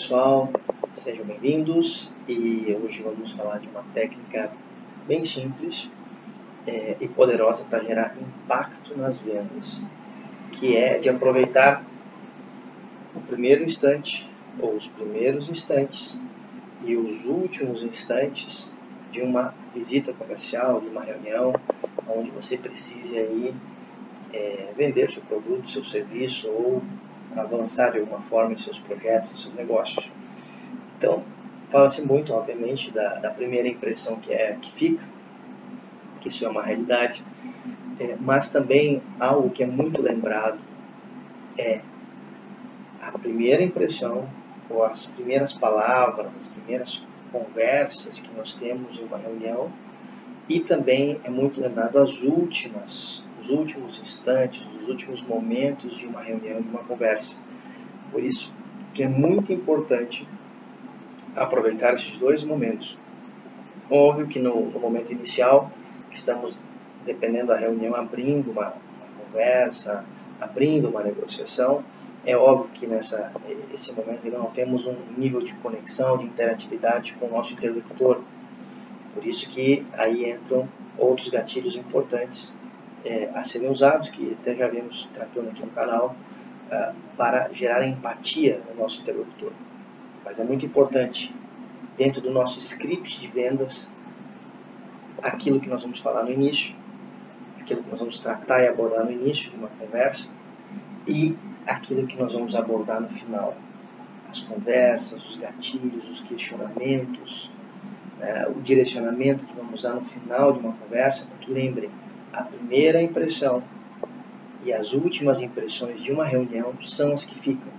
pessoal, 0.00 0.50
sejam 0.92 1.26
bem-vindos 1.26 2.10
e 2.26 2.74
hoje 2.82 3.02
vamos 3.02 3.32
falar 3.32 3.58
de 3.58 3.68
uma 3.68 3.84
técnica 3.92 4.50
bem 5.06 5.26
simples 5.26 5.90
é, 6.66 6.96
e 6.98 7.06
poderosa 7.06 7.66
para 7.66 7.84
gerar 7.84 8.16
impacto 8.18 8.96
nas 8.96 9.18
vendas, 9.18 9.84
que 10.52 10.74
é 10.74 10.96
de 10.96 11.10
aproveitar 11.10 11.84
o 13.14 13.20
primeiro 13.20 13.62
instante 13.62 14.26
ou 14.58 14.74
os 14.74 14.88
primeiros 14.88 15.50
instantes 15.50 16.16
e 16.82 16.96
os 16.96 17.22
últimos 17.26 17.82
instantes 17.82 18.70
de 19.12 19.20
uma 19.20 19.52
visita 19.74 20.14
comercial, 20.14 20.80
de 20.80 20.88
uma 20.88 21.02
reunião, 21.02 21.52
onde 22.08 22.30
você 22.30 22.56
precise 22.56 23.18
aí 23.18 23.54
é, 24.32 24.72
vender 24.74 25.10
seu 25.10 25.22
produto, 25.24 25.68
seu 25.68 25.84
serviço 25.84 26.48
ou 26.48 26.82
avançar 27.36 27.92
de 27.92 27.98
alguma 27.98 28.20
forma 28.22 28.52
em 28.52 28.58
seus 28.58 28.78
projetos, 28.78 29.32
em 29.32 29.36
seus 29.36 29.54
negócios. 29.54 30.10
Então, 30.96 31.22
fala-se 31.70 32.02
muito, 32.02 32.32
obviamente, 32.32 32.90
da, 32.90 33.14
da, 33.16 33.30
primeira 33.30 33.68
impressão 33.68 34.16
que 34.16 34.32
é 34.32 34.56
que 34.60 34.72
fica, 34.72 35.02
que 36.20 36.28
isso 36.28 36.44
é 36.44 36.48
uma 36.48 36.62
realidade, 36.62 37.22
é, 37.98 38.16
mas 38.20 38.50
também 38.50 39.02
algo 39.18 39.50
que 39.50 39.62
é 39.62 39.66
muito 39.66 40.02
lembrado 40.02 40.58
é 41.56 41.80
a 43.00 43.12
primeira 43.18 43.62
impressão 43.62 44.28
ou 44.68 44.84
as 44.84 45.06
primeiras 45.06 45.52
palavras, 45.52 46.34
as 46.36 46.46
primeiras 46.46 47.02
conversas 47.32 48.20
que 48.20 48.30
nós 48.36 48.52
temos 48.54 48.98
em 48.98 49.04
uma 49.04 49.18
reunião 49.18 49.70
e 50.48 50.60
também 50.60 51.20
é 51.24 51.30
muito 51.30 51.60
lembrado 51.60 51.98
as 51.98 52.22
últimas 52.22 53.22
últimos 53.50 53.98
instantes, 54.00 54.62
os 54.82 54.88
últimos 54.88 55.22
momentos 55.22 55.96
de 55.96 56.06
uma 56.06 56.20
reunião, 56.20 56.60
de 56.60 56.68
uma 56.68 56.82
conversa. 56.84 57.38
Por 58.10 58.22
isso 58.22 58.52
que 58.94 59.02
é 59.02 59.08
muito 59.08 59.52
importante 59.52 60.26
aproveitar 61.36 61.94
esses 61.94 62.16
dois 62.18 62.42
momentos. 62.42 62.96
Óbvio 63.90 64.26
que 64.26 64.38
no, 64.38 64.70
no 64.70 64.78
momento 64.78 65.12
inicial, 65.12 65.70
que 66.10 66.16
estamos, 66.16 66.58
dependendo 67.04 67.48
da 67.48 67.56
reunião, 67.56 67.94
abrindo 67.94 68.50
uma, 68.50 68.68
uma 68.68 69.24
conversa, 69.24 70.04
abrindo 70.40 70.88
uma 70.88 71.02
negociação, 71.02 71.84
é 72.24 72.36
óbvio 72.36 72.70
que 72.74 72.86
nessa 72.86 73.32
esse 73.72 73.92
momento 73.94 74.28
não 74.30 74.46
temos 74.46 74.86
um 74.86 74.94
nível 75.16 75.40
de 75.40 75.54
conexão, 75.54 76.18
de 76.18 76.26
interatividade 76.26 77.14
com 77.14 77.26
o 77.26 77.30
nosso 77.30 77.54
interlocutor. 77.54 78.20
Por 79.14 79.24
isso 79.26 79.48
que 79.48 79.84
aí 79.94 80.30
entram 80.30 80.68
outros 80.98 81.28
gatilhos 81.28 81.76
importantes 81.76 82.52
é, 83.04 83.30
a 83.34 83.42
serem 83.42 83.70
usados, 83.70 84.08
que 84.08 84.36
até 84.40 84.54
já 84.54 84.68
vemos 84.68 85.08
tratando 85.14 85.50
aqui 85.50 85.62
no 85.62 85.70
canal, 85.70 86.14
uh, 86.70 86.94
para 87.16 87.52
gerar 87.52 87.86
empatia 87.86 88.60
no 88.68 88.82
nosso 88.82 89.00
interlocutor. 89.02 89.52
Mas 90.24 90.38
é 90.38 90.44
muito 90.44 90.64
importante, 90.64 91.34
dentro 91.96 92.20
do 92.20 92.30
nosso 92.30 92.58
script 92.58 93.20
de 93.20 93.28
vendas, 93.28 93.88
aquilo 95.22 95.60
que 95.60 95.68
nós 95.68 95.82
vamos 95.82 96.00
falar 96.00 96.24
no 96.24 96.30
início, 96.30 96.74
aquilo 97.60 97.82
que 97.82 97.90
nós 97.90 97.98
vamos 97.98 98.18
tratar 98.18 98.62
e 98.62 98.68
abordar 98.68 99.04
no 99.04 99.12
início 99.12 99.50
de 99.50 99.56
uma 99.56 99.68
conversa 99.68 100.28
e 101.06 101.36
aquilo 101.66 102.06
que 102.06 102.16
nós 102.16 102.32
vamos 102.32 102.54
abordar 102.54 103.00
no 103.00 103.08
final. 103.08 103.56
As 104.28 104.40
conversas, 104.40 105.24
os 105.28 105.36
gatilhos, 105.36 106.08
os 106.08 106.20
questionamentos, 106.20 107.50
né, 108.18 108.46
o 108.48 108.60
direcionamento 108.60 109.44
que 109.44 109.52
vamos 109.54 109.80
usar 109.80 109.94
no 109.94 110.04
final 110.04 110.52
de 110.52 110.60
uma 110.60 110.72
conversa, 110.74 111.26
porque 111.26 111.50
lembrem, 111.50 111.90
a 112.32 112.44
primeira 112.44 113.02
impressão 113.02 113.62
e 114.64 114.72
as 114.72 114.92
últimas 114.92 115.40
impressões 115.40 116.02
de 116.02 116.12
uma 116.12 116.24
reunião 116.24 116.74
são 116.80 117.12
as 117.12 117.24
que 117.24 117.38
ficam. 117.38 117.72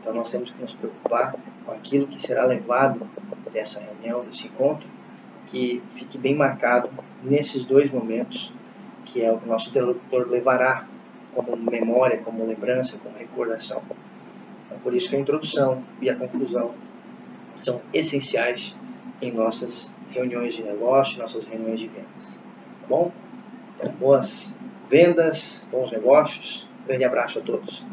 Então 0.00 0.12
nós 0.14 0.30
temos 0.30 0.50
que 0.50 0.60
nos 0.60 0.72
preocupar 0.72 1.34
com 1.64 1.72
aquilo 1.72 2.06
que 2.06 2.20
será 2.20 2.44
levado 2.44 3.08
dessa 3.52 3.80
reunião, 3.80 4.24
desse 4.24 4.46
encontro, 4.46 4.88
que 5.46 5.82
fique 5.90 6.18
bem 6.18 6.34
marcado 6.34 6.90
nesses 7.22 7.64
dois 7.64 7.90
momentos, 7.90 8.52
que 9.06 9.22
é 9.22 9.32
o 9.32 9.38
que 9.38 9.46
o 9.46 9.48
nosso 9.48 9.70
interlocutor 9.70 10.28
levará 10.28 10.86
como 11.34 11.56
memória, 11.56 12.18
como 12.18 12.46
lembrança, 12.46 12.98
como 13.02 13.16
recordação. 13.16 13.82
Então, 14.66 14.78
por 14.80 14.94
isso 14.94 15.08
que 15.08 15.16
a 15.16 15.18
introdução 15.18 15.82
e 16.00 16.10
a 16.10 16.16
conclusão 16.16 16.74
são 17.56 17.80
essenciais 17.92 18.74
em 19.20 19.32
nossas 19.32 19.94
reuniões 20.10 20.54
de 20.54 20.62
negócio, 20.62 21.18
nossas 21.18 21.44
reuniões 21.44 21.80
de 21.80 21.88
vendas. 21.88 22.26
Tá 22.26 22.86
bom? 22.88 23.12
Boas 23.98 24.54
vendas, 24.90 25.66
bons 25.70 25.92
negócios. 25.92 26.66
grande 26.86 27.04
abraço 27.04 27.38
a 27.38 27.42
todos. 27.42 27.84